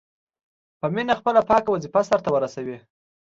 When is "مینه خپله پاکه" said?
0.93-1.69